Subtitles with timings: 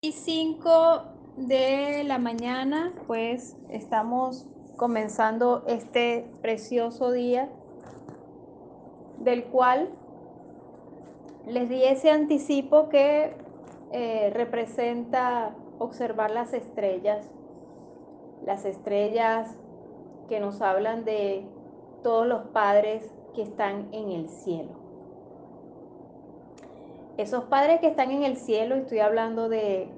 [0.00, 1.02] Y 5
[1.38, 7.48] de la mañana, pues estamos comenzando este precioso día
[9.18, 9.88] del cual
[11.48, 13.34] les di ese anticipo que
[13.90, 17.28] eh, representa observar las estrellas,
[18.46, 19.50] las estrellas
[20.28, 21.44] que nos hablan de
[22.04, 24.77] todos los padres que están en el cielo.
[27.18, 29.88] Esos padres que están en el cielo, estoy hablando de,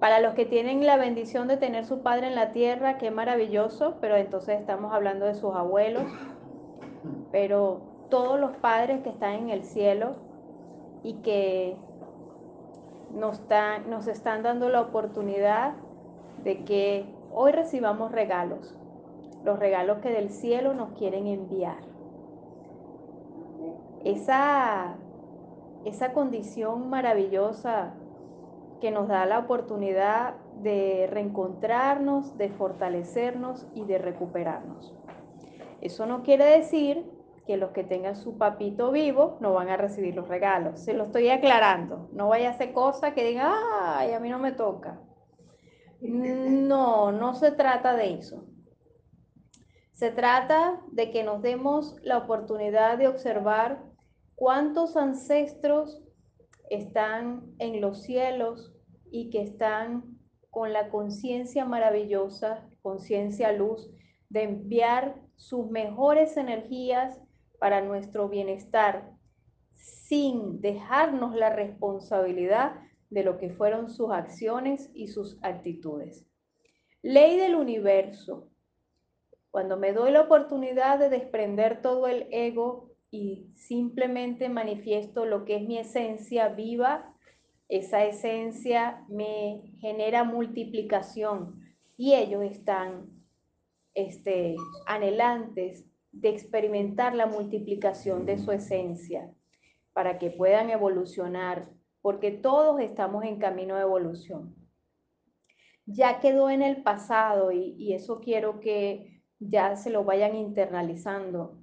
[0.00, 3.96] para los que tienen la bendición de tener su padre en la tierra, qué maravilloso,
[4.00, 6.04] pero entonces estamos hablando de sus abuelos,
[7.32, 7.80] pero
[8.10, 10.16] todos los padres que están en el cielo
[11.02, 11.76] y que
[13.14, 15.72] nos, están, nos están dando la oportunidad
[16.44, 18.74] de que hoy recibamos regalos,
[19.42, 21.78] los regalos que del cielo nos quieren enviar.
[24.04, 24.94] Esa,
[25.88, 27.94] esa condición maravillosa
[28.80, 34.94] que nos da la oportunidad de reencontrarnos, de fortalecernos y de recuperarnos.
[35.80, 37.04] Eso no quiere decir
[37.46, 40.80] que los que tengan su papito vivo no van a recibir los regalos.
[40.80, 42.08] Se lo estoy aclarando.
[42.12, 45.00] No vaya a hacer cosa que diga, ay, a mí no me toca.
[46.00, 48.44] No, no se trata de eso.
[49.94, 53.87] Se trata de que nos demos la oportunidad de observar
[54.38, 56.00] cuántos ancestros
[56.70, 58.72] están en los cielos
[59.10, 60.16] y que están
[60.50, 63.90] con la conciencia maravillosa, conciencia luz,
[64.28, 67.20] de enviar sus mejores energías
[67.58, 69.10] para nuestro bienestar,
[69.74, 72.76] sin dejarnos la responsabilidad
[73.10, 76.28] de lo que fueron sus acciones y sus actitudes.
[77.02, 78.50] Ley del universo.
[79.50, 85.56] Cuando me doy la oportunidad de desprender todo el ego y simplemente manifiesto lo que
[85.56, 87.14] es mi esencia viva,
[87.68, 91.60] esa esencia me genera multiplicación
[91.96, 93.10] y ellos están
[93.94, 99.30] este, anhelantes de experimentar la multiplicación de su esencia
[99.92, 101.70] para que puedan evolucionar,
[102.00, 104.54] porque todos estamos en camino de evolución.
[105.86, 111.57] Ya quedó en el pasado y, y eso quiero que ya se lo vayan internalizando.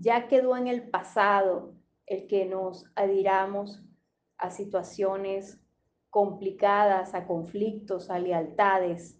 [0.00, 1.74] Ya quedó en el pasado
[2.06, 3.82] el que nos adhiramos
[4.36, 5.60] a situaciones
[6.08, 9.18] complicadas, a conflictos, a lealtades,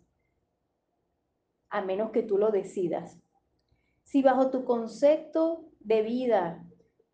[1.69, 3.19] a menos que tú lo decidas.
[4.05, 6.65] Si bajo tu concepto de vida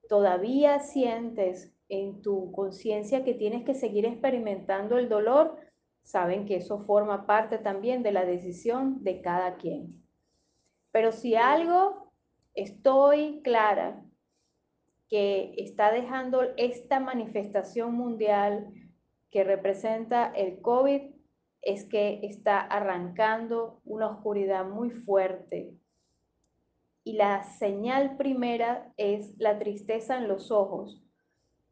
[0.09, 5.57] todavía sientes en tu conciencia que tienes que seguir experimentando el dolor,
[6.03, 10.05] saben que eso forma parte también de la decisión de cada quien.
[10.93, 12.04] Pero si algo
[12.55, 14.03] estoy clara
[15.09, 18.73] que está dejando esta manifestación mundial
[19.31, 21.03] que representa el COVID,
[21.63, 25.75] es que está arrancando una oscuridad muy fuerte
[27.05, 31.03] y la señal primera es la tristeza en los ojos.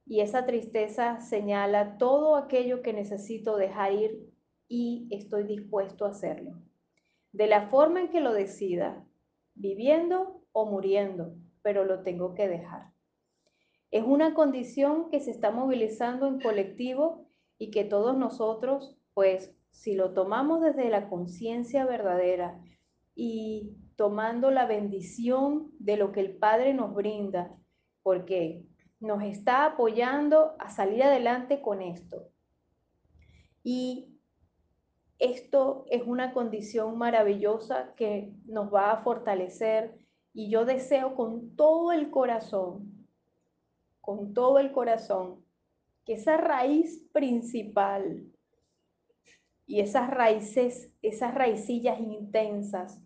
[0.04, 4.31] Y esa tristeza señala todo aquello que necesito dejar ir
[4.69, 6.53] y estoy dispuesto a hacerlo.
[7.32, 9.06] De la forma en que lo decida,
[9.54, 12.92] viviendo o muriendo, pero lo tengo que dejar.
[13.90, 19.94] Es una condición que se está movilizando en colectivo y que todos nosotros, pues, si
[19.94, 22.60] lo tomamos desde la conciencia verdadera
[23.14, 27.54] y tomando la bendición de lo que el Padre nos brinda,
[28.02, 28.64] porque
[29.00, 32.28] nos está apoyando a salir adelante con esto.
[33.62, 34.19] Y
[35.19, 40.01] esto es una condición maravillosa que nos va a fortalecer
[40.34, 43.06] y yo deseo con todo el corazón,
[44.00, 45.44] con todo el corazón,
[46.04, 48.25] que esa raíz principal
[49.66, 53.00] y esas raíces, esas raicillas intensas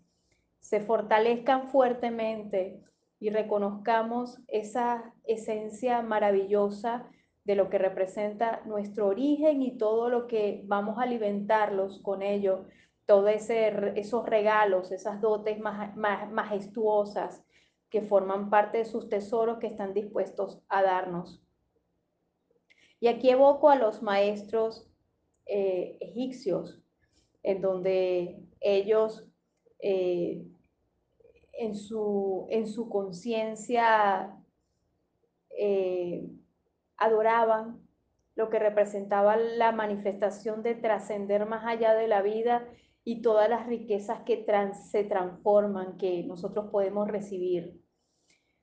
[0.59, 2.81] se fortalezcan fuertemente
[3.19, 7.09] y reconozcamos esa esencia maravillosa
[7.45, 12.65] de lo que representa nuestro origen y todo lo que vamos a alimentarlos con ello,
[13.07, 17.41] todos esos regalos, esas dotes majestuosas
[17.89, 21.41] que forman parte de sus tesoros que están dispuestos a darnos.
[22.99, 24.89] Y aquí evoco a los maestros
[25.45, 26.81] eh, egipcios,
[27.43, 29.25] en donde ellos
[29.79, 30.45] eh,
[31.53, 34.35] en su, en su conciencia
[35.57, 36.27] eh,
[36.97, 37.87] adoraban
[38.35, 42.67] lo que representaba la manifestación de trascender más allá de la vida
[43.07, 44.45] y todas las riquezas que
[44.91, 47.81] se transforman, que nosotros podemos recibir.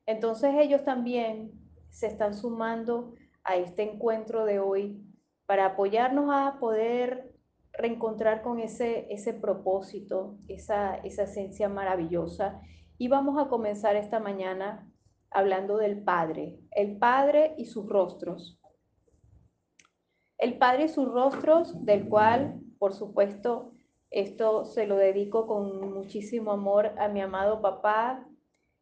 [0.05, 1.53] Entonces ellos también
[1.89, 5.03] se están sumando a este encuentro de hoy
[5.47, 7.33] para apoyarnos a poder
[7.73, 12.61] reencontrar con ese, ese propósito, esa, esa esencia maravillosa.
[12.99, 14.87] Y vamos a comenzar esta mañana
[15.31, 18.61] hablando del Padre, el Padre y sus rostros.
[20.37, 23.74] El Padre y sus rostros, del cual, por supuesto,
[24.11, 28.27] esto se lo dedico con muchísimo amor a mi amado papá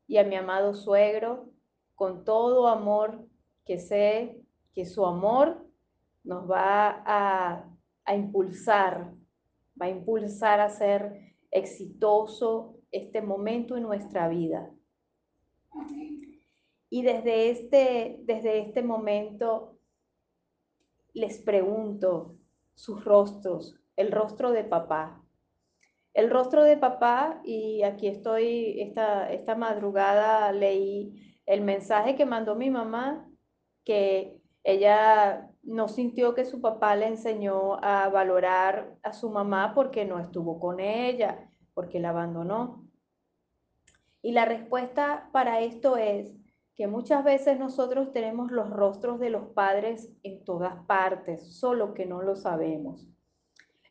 [0.06, 1.50] y a mi amado suegro,
[1.94, 3.26] con todo amor
[3.64, 4.42] que sé
[4.74, 5.66] que su amor
[6.24, 7.68] nos va a,
[8.04, 9.14] a impulsar,
[9.80, 14.70] va a impulsar a ser exitoso este momento en nuestra vida.
[16.90, 19.78] Y desde este, desde este momento
[21.14, 22.36] les pregunto
[22.74, 25.22] sus rostros, el rostro de papá.
[26.12, 32.54] El rostro de papá, y aquí estoy, esta, esta madrugada leí el mensaje que mandó
[32.54, 33.26] mi mamá,
[33.84, 40.04] que ella no sintió que su papá le enseñó a valorar a su mamá porque
[40.04, 42.84] no estuvo con ella, porque la abandonó.
[44.20, 46.32] Y la respuesta para esto es
[46.74, 52.06] que muchas veces nosotros tenemos los rostros de los padres en todas partes, solo que
[52.06, 53.11] no lo sabemos.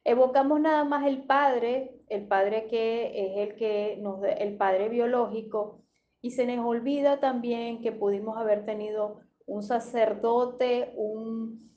[0.03, 5.83] Evocamos nada más el padre, el padre que es el que nos el padre biológico
[6.21, 11.71] y se nos olvida también que pudimos haber tenido un sacerdote, un,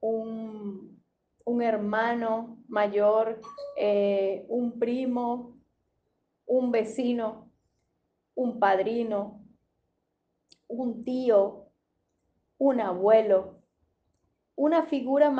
[0.00, 3.40] un, hermano mayor,
[3.78, 5.56] eh, un primo,
[6.46, 7.50] un vecino,
[8.34, 9.44] un padrino,
[10.68, 11.68] un tío,
[12.58, 13.62] un abuelo,
[14.56, 15.30] una figura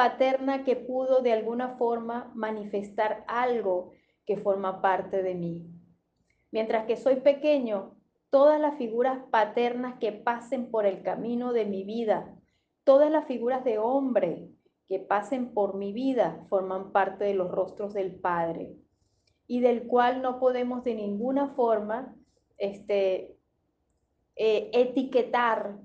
[0.00, 3.90] paterna que pudo de alguna forma manifestar algo
[4.24, 5.66] que forma parte de mí.
[6.50, 7.98] Mientras que soy pequeño,
[8.30, 12.34] todas las figuras paternas que pasen por el camino de mi vida,
[12.82, 14.48] todas las figuras de hombre
[14.88, 18.76] que pasen por mi vida forman parte de los rostros del Padre
[19.46, 22.16] y del cual no podemos de ninguna forma
[22.56, 23.36] este,
[24.34, 25.76] eh, etiquetar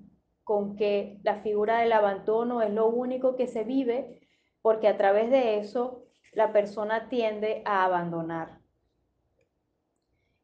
[0.46, 4.22] con que la figura del abandono es lo único que se vive,
[4.62, 6.04] porque a través de eso
[6.34, 8.60] la persona tiende a abandonar.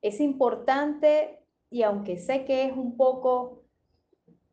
[0.02, 1.40] Es importante
[1.70, 3.62] y aunque sé que es un poco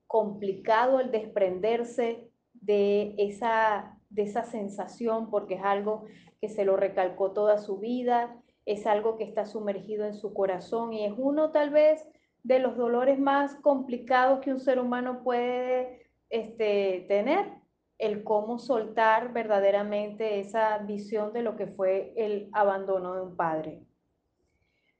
[0.06, 6.05] complicado el desprenderse de esa, de esa sensación, porque es algo
[6.43, 8.37] que se lo recalcó toda su vida,
[8.67, 12.06] es algo que está sumergido en su corazón y es uno tal vez
[12.43, 17.58] de los dolores más complicados que un ser humano puede este, tener,
[17.99, 23.82] el cómo soltar verdaderamente esa visión de lo que fue el abandono de un padre.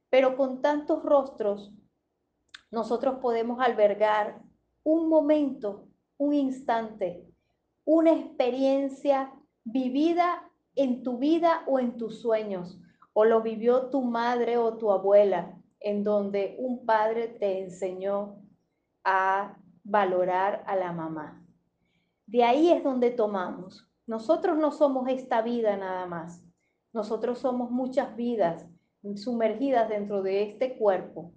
[0.09, 1.71] Pero con tantos rostros
[2.71, 4.41] nosotros podemos albergar
[4.83, 5.87] un momento,
[6.17, 7.25] un instante,
[7.85, 9.33] una experiencia
[9.63, 12.79] vivida en tu vida o en tus sueños,
[13.13, 18.41] o lo vivió tu madre o tu abuela, en donde un padre te enseñó
[19.03, 21.45] a valorar a la mamá.
[22.25, 23.87] De ahí es donde tomamos.
[24.05, 26.43] Nosotros no somos esta vida nada más.
[26.93, 28.65] Nosotros somos muchas vidas
[29.15, 31.33] sumergidas dentro de este cuerpo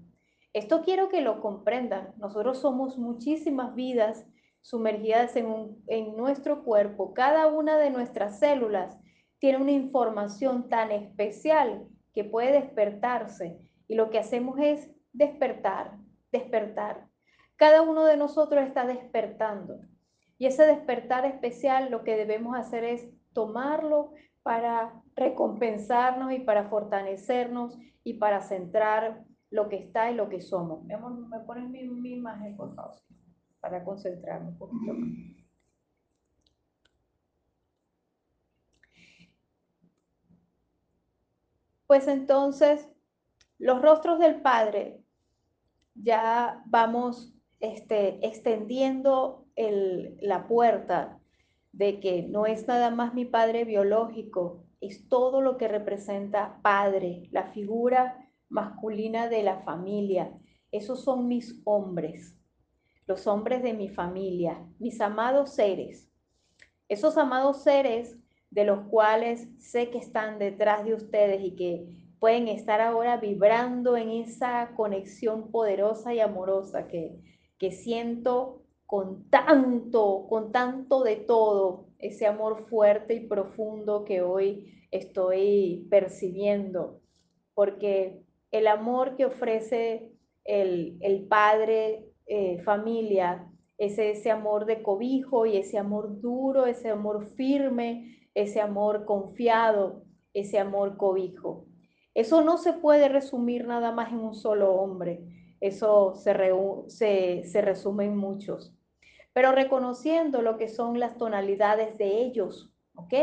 [0.52, 2.12] esto quiero que lo comprendan.
[2.18, 4.26] Nosotros somos muchísimas vidas
[4.60, 7.14] sumergidas en, en nuestro cuerpo.
[7.14, 8.98] Cada una de nuestras células
[9.38, 13.58] tiene una información tan especial que puede despertarse.
[13.88, 15.98] Y lo que hacemos es despertar,
[16.30, 17.08] despertar.
[17.56, 19.80] Cada uno de nosotros está despertando.
[20.38, 24.12] Y ese despertar especial lo que debemos hacer es tomarlo
[24.42, 30.84] para recompensarnos y para fortalecernos y para centrar lo que está y lo que somos.
[30.84, 30.96] ¿Me
[31.40, 32.96] pones mi, mi imagen, por favor?
[33.60, 34.92] Para concentrarme un poquito.
[41.86, 42.88] Pues entonces,
[43.62, 45.04] los rostros del Padre,
[45.94, 49.46] ya vamos este, extendiendo
[50.20, 51.20] la puerta
[51.70, 57.28] de que no es nada más mi Padre biológico, es todo lo que representa Padre,
[57.30, 60.36] la figura masculina de la familia.
[60.72, 62.36] Esos son mis hombres,
[63.06, 66.10] los hombres de mi familia, mis amados seres.
[66.88, 68.18] Esos amados seres
[68.50, 73.96] de los cuales sé que están detrás de ustedes y que pueden estar ahora vibrando
[73.96, 77.18] en esa conexión poderosa y amorosa que,
[77.58, 84.72] que siento con tanto, con tanto de todo, ese amor fuerte y profundo que hoy
[84.92, 87.00] estoy percibiendo,
[87.54, 90.12] porque el amor que ofrece
[90.44, 97.32] el, padre, eh, familia, es ese amor de cobijo y ese amor duro, ese amor
[97.34, 101.66] firme, ese amor confiado, ese amor cobijo.
[102.14, 105.20] Eso no se puede resumir nada más en un solo hombre,
[105.60, 106.34] eso se,
[106.88, 108.74] se, se resume en muchos,
[109.32, 113.14] pero reconociendo lo que son las tonalidades de ellos, ¿ok?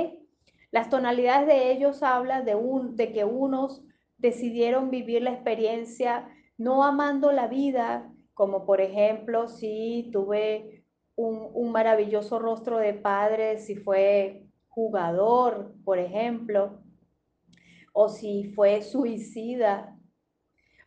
[0.71, 3.83] Las tonalidades de ellos hablan de, un, de que unos
[4.17, 10.83] decidieron vivir la experiencia no amando la vida, como por ejemplo si tuve
[11.15, 16.79] un, maravilloso rostro de padre, si fue jugador, por ejemplo,
[18.01, 19.93] o si fue suicida,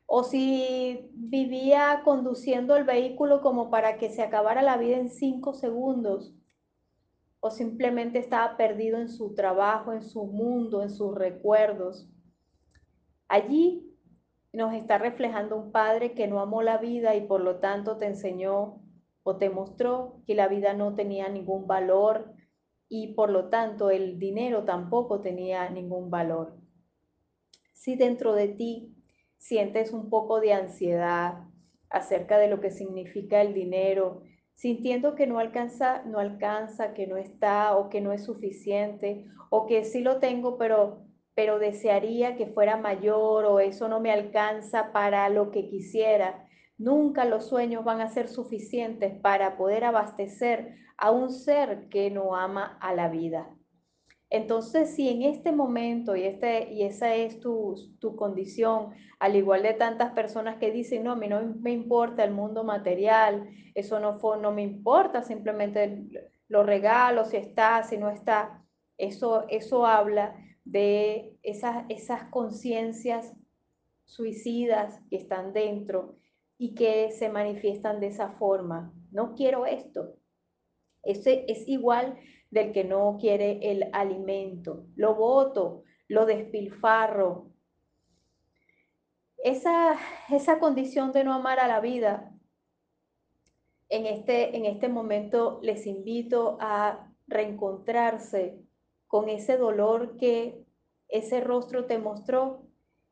[0.07, 5.53] o si vivía conduciendo el vehículo como para que se acabara la vida en cinco
[5.53, 6.35] segundos,
[7.41, 12.09] o simplemente estaba perdido en su trabajo, en su mundo, en sus recuerdos.
[13.29, 13.95] Allí
[14.55, 18.07] nos está reflejando un padre que no amó la vida y por lo tanto te
[18.07, 18.81] enseñó
[19.23, 22.33] o te mostró que la vida no tenía ningún valor
[22.89, 26.62] y por lo tanto el dinero tampoco tenía ningún valor.
[27.83, 28.95] Si dentro de ti
[29.39, 31.49] sientes un poco de ansiedad
[31.91, 34.23] acerca de lo que significa el dinero,
[34.55, 39.67] sintiendo que no alcanza, no alcanza, que no está o que no es suficiente o
[39.67, 44.93] que sí lo tengo, pero pero desearía que fuera mayor o eso no me alcanza
[44.93, 46.47] para lo que quisiera.
[46.79, 52.37] Nunca los sueños van a ser suficientes para poder abastecer a un ser que no
[52.37, 53.57] ama a la vida.
[54.35, 59.63] Entonces, si en este momento, y, este, y esa es tu, tu condición, al igual
[59.63, 64.01] de tantas personas que dicen, no, a mí no me importa el mundo material, eso
[64.01, 66.07] no, fue, no me importa, simplemente
[66.49, 68.65] lo regalo, si está, si no está,
[68.97, 70.35] eso, eso habla
[70.65, 73.35] de esas, esas conciencias
[74.07, 76.17] suicidas que están dentro
[76.57, 78.95] y que se manifiestan de esa forma.
[79.11, 80.17] No quiero esto.
[81.03, 82.17] Ese es igual
[82.53, 84.85] del que no quiere el alimento.
[84.95, 87.51] Lo voto, lo despilfarro.
[89.39, 89.99] Esa,
[90.31, 92.31] esa condición de no amar a la vida,
[93.89, 98.61] en este, en este momento les invito a reencontrarse
[99.07, 100.63] con ese dolor que
[101.09, 102.67] ese rostro te mostró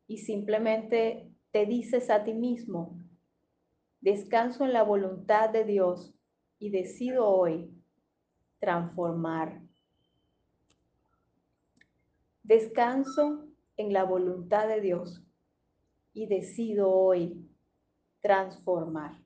[0.06, 2.98] y simplemente te dices a ti mismo,
[4.00, 6.14] descanso en la voluntad de Dios
[6.58, 7.79] y decido hoy
[8.60, 9.60] transformar.
[12.42, 15.24] Descanso en la voluntad de Dios
[16.12, 17.48] y decido hoy
[18.20, 19.18] transformar.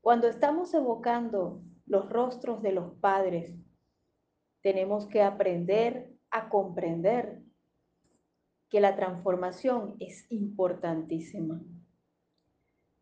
[0.00, 3.54] Cuando estamos evocando los rostros de los padres,
[4.62, 7.42] tenemos que aprender a comprender
[8.68, 11.60] que la transformación es importantísima.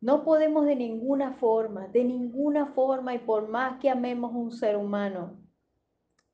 [0.00, 4.76] No podemos de ninguna forma, de ninguna forma y por más que amemos un ser
[4.76, 5.38] humano,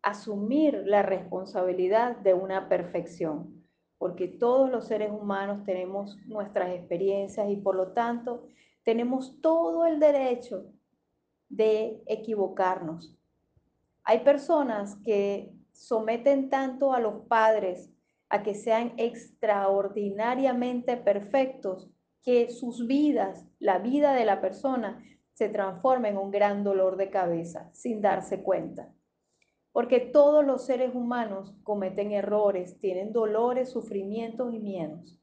[0.03, 3.67] asumir la responsabilidad de una perfección,
[3.99, 8.47] porque todos los seres humanos tenemos nuestras experiencias y por lo tanto
[8.85, 10.67] tenemos todo el derecho
[11.49, 13.17] de equivocarnos,
[14.09, 17.93] hay personas que someten tanto a los padres
[18.29, 21.91] a que sean extraordinariamente perfectos
[22.27, 25.01] que sus vidas, la vida de la persona,
[25.33, 28.93] se transforma en un gran dolor de cabeza sin darse cuenta.
[29.71, 35.21] Porque todos los seres humanos cometen errores, tienen dolores, sufrimientos y miedos.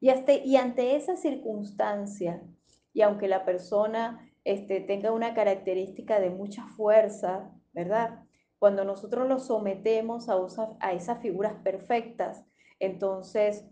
[0.00, 0.10] Y,
[0.44, 2.42] y ante esa circunstancia,
[2.92, 8.22] y aunque la persona este, tenga una característica de mucha fuerza, ¿verdad?
[8.58, 10.36] Cuando nosotros lo sometemos a,
[10.80, 12.44] a esas figuras perfectas,
[12.80, 13.64] entonces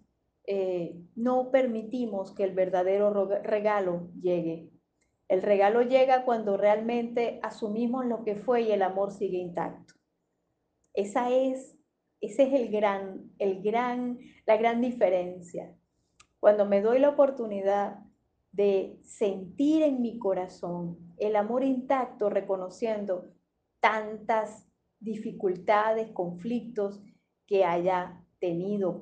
[0.47, 3.13] eh, no permitimos que el verdadero
[3.43, 4.71] regalo llegue.
[5.29, 9.95] El regalo llega cuando realmente asumimos lo que fue y el amor sigue intacto.
[10.95, 11.77] Esa es,
[12.21, 15.75] ese es el gran, el gran, la gran diferencia.
[16.39, 17.99] Cuando me doy la oportunidad
[18.53, 23.33] de sentir en mi corazón el amor intacto, reconociendo
[23.81, 24.67] tantas
[25.01, 27.03] dificultades, conflictos
[27.47, 28.25] que haya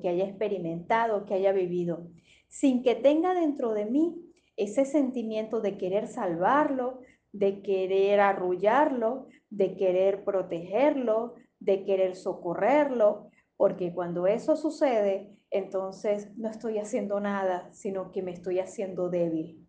[0.00, 2.06] que haya experimentado, que haya vivido,
[2.48, 4.14] sin que tenga dentro de mí
[4.56, 7.00] ese sentimiento de querer salvarlo,
[7.32, 16.48] de querer arrullarlo, de querer protegerlo, de querer socorrerlo, porque cuando eso sucede, entonces no
[16.48, 19.66] estoy haciendo nada, sino que me estoy haciendo débil.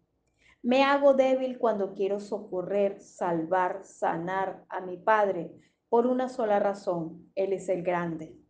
[0.62, 5.52] Me hago débil cuando quiero socorrer, salvar, sanar a mi Padre
[5.90, 8.45] por una sola razón, Él es el grande.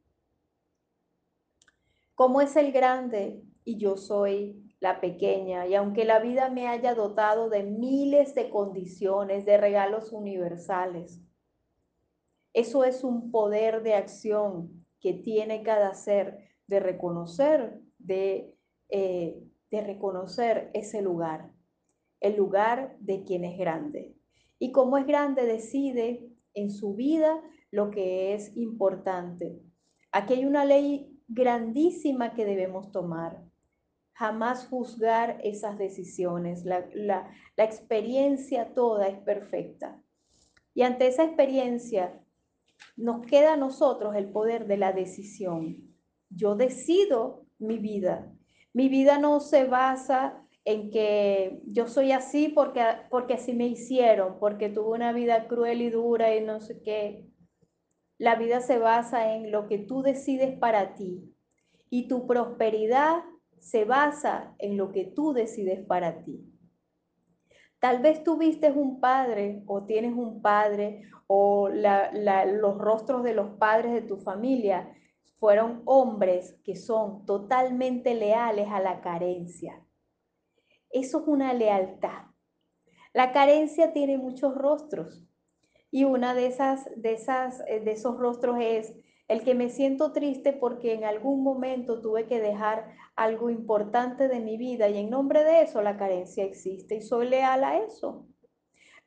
[2.16, 6.96] Como es el grande y yo soy la pequeña, y aunque la vida me haya
[6.96, 11.22] dotado de miles de condiciones, de regalos universales,
[12.54, 18.56] eso es un poder de acción que tiene cada ser de reconocer, de,
[18.90, 21.52] eh, de reconocer ese lugar,
[22.22, 24.16] el lugar de quien es grande.
[24.58, 27.42] Y como es grande, decide en su vida
[27.72, 29.60] lo que es importante.
[30.12, 33.44] Aquí hay una ley grandísima que debemos tomar.
[34.14, 36.64] Jamás juzgar esas decisiones.
[36.66, 40.02] La, la, experiencia toda es perfecta.
[40.74, 42.22] Y ante esa experiencia
[42.96, 45.96] nos queda a nosotros el poder de la decisión.
[46.30, 48.32] Yo decido mi vida.
[48.74, 54.40] Mi vida no se basa en que yo soy así porque, porque así me hicieron,
[54.40, 57.26] porque tuve una vida cruel y dura y no sé qué.
[58.18, 61.34] La vida se basa en lo que tú decides para ti
[61.90, 63.24] y tu prosperidad
[63.60, 66.46] se basa en lo que tú decides para ti.
[67.80, 73.94] Tal vez tuviste un padre o tienes un padre o los rostros de los padres
[73.94, 74.94] de tu familia
[75.38, 79.86] fueron hombres que son totalmente leales a la carencia
[80.96, 82.24] eso es una lealtad.
[83.14, 85.28] La carencia tiene muchos rostros
[85.92, 88.94] y una de esas de esas eh, de esos rostros es
[89.28, 94.40] el que me siento triste porque en algún momento tuve que dejar algo importante de
[94.40, 98.28] mi vida y en nombre de eso la carencia existe y soy leal a eso.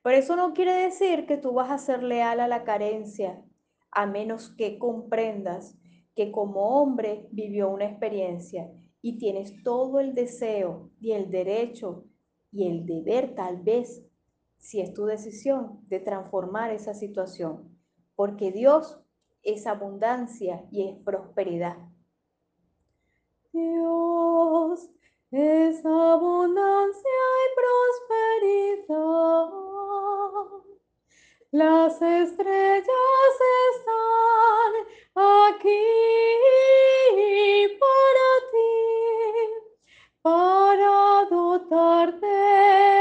[0.03, 3.43] Pero eso no quiere decir que tú vas a ser leal a la carencia,
[3.91, 5.77] a menos que comprendas
[6.15, 8.69] que como hombre vivió una experiencia
[9.01, 12.05] y tienes todo el deseo y el derecho
[12.51, 14.05] y el deber tal vez,
[14.59, 17.79] si es tu decisión, de transformar esa situación,
[18.15, 19.01] porque Dios
[19.43, 21.79] es abundancia y es prosperidad.
[23.53, 24.91] Dios
[25.31, 27.11] es abundancia
[27.45, 27.49] y
[28.89, 29.51] prosperidad.
[31.51, 32.87] Las estrellas
[33.71, 34.73] están
[35.15, 36.09] aquí
[40.23, 42.98] para dotarte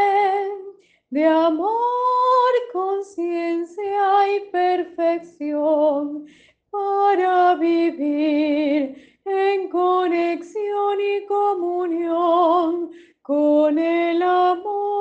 [1.09, 6.25] de amor, conciencia y perfección,
[6.69, 12.91] para vivir en conexión y comunión
[13.21, 14.96] con el amor,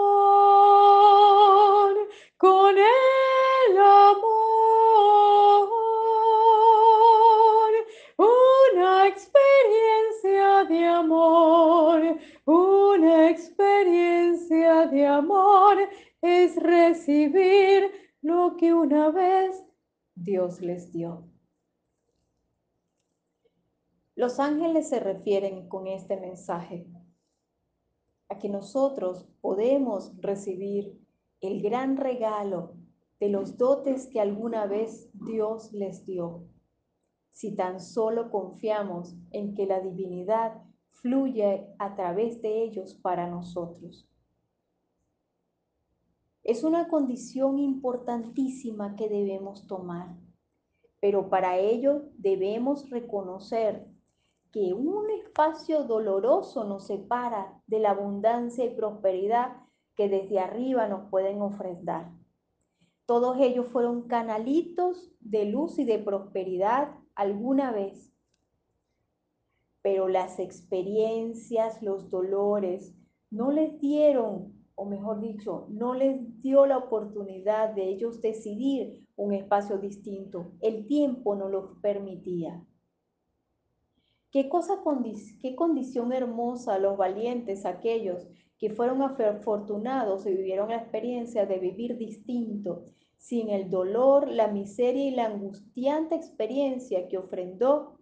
[20.47, 21.25] Dios les dio.
[24.15, 26.87] Los ángeles se refieren con este mensaje
[28.29, 31.05] a que nosotros podemos recibir
[31.41, 32.77] el gran regalo
[33.19, 36.47] de los dotes que alguna vez Dios les dio,
[37.33, 44.09] si tan solo confiamos en que la divinidad fluye a través de ellos para nosotros.
[46.45, 50.15] Es una condición importantísima que debemos tomar,
[51.07, 53.87] pero para ello debemos reconocer
[54.51, 59.53] que un espacio doloroso nos separa de la abundancia y prosperidad
[59.95, 62.11] que desde arriba nos pueden ofrendar.
[63.07, 68.13] Todos ellos fueron canalitos de luz y de prosperidad alguna vez,
[69.83, 72.97] pero las experiencias, los dolores,
[73.31, 79.33] no les dieron, o mejor dicho, no les dio la oportunidad de ellos decidir un
[79.33, 80.53] espacio distinto.
[80.61, 82.65] El tiempo no lo permitía.
[84.31, 84.83] Qué cosa,
[85.41, 91.97] qué condición hermosa los valientes, aquellos que fueron afortunados y vivieron la experiencia de vivir
[91.97, 92.85] distinto,
[93.17, 97.99] sin el dolor, la miseria y la angustiante experiencia que ofrendó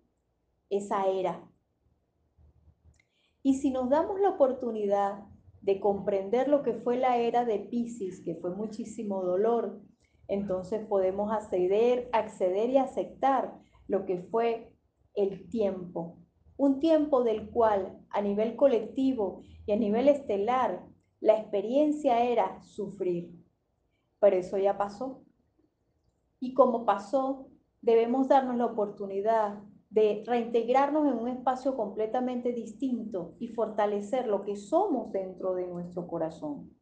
[0.68, 1.48] esa era
[3.44, 5.22] y si nos damos la oportunidad
[5.64, 9.80] de comprender lo que fue la era de Pisces, que fue muchísimo dolor,
[10.28, 14.74] entonces podemos acceder, acceder y aceptar lo que fue
[15.14, 16.18] el tiempo.
[16.58, 20.84] Un tiempo del cual a nivel colectivo y a nivel estelar
[21.20, 23.32] la experiencia era sufrir.
[24.20, 25.22] Pero eso ya pasó.
[26.40, 27.48] Y como pasó,
[27.80, 29.62] debemos darnos la oportunidad
[29.94, 36.08] de reintegrarnos en un espacio completamente distinto y fortalecer lo que somos dentro de nuestro
[36.08, 36.76] corazón.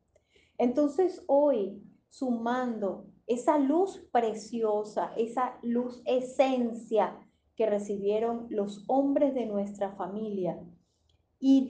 [0.56, 7.18] Entonces hoy, sumando esa luz preciosa, esa luz esencia
[7.54, 10.58] que recibieron los hombres de nuestra familia
[11.38, 11.68] y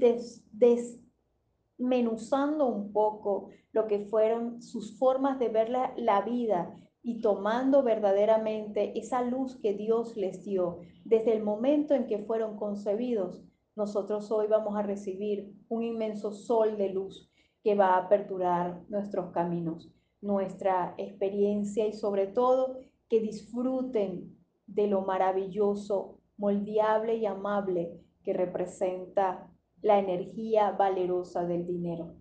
[0.52, 7.82] desmenuzando un poco lo que fueron sus formas de ver la, la vida y tomando
[7.82, 13.42] verdaderamente esa luz que Dios les dio desde el momento en que fueron concebidos,
[13.74, 17.28] nosotros hoy vamos a recibir un inmenso sol de luz
[17.62, 24.36] que va a aperturar nuestros caminos, nuestra experiencia y sobre todo que disfruten
[24.66, 32.14] de lo maravilloso, moldeable y amable que representa la energía valerosa del dinero.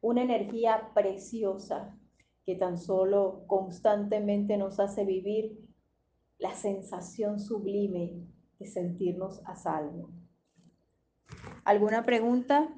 [0.00, 1.98] Una energía preciosa
[2.46, 5.68] que tan solo constantemente nos hace vivir
[6.38, 8.24] la sensación sublime
[8.60, 10.10] de sentirnos a salvo.
[11.64, 12.72] ¿Alguna pregunta?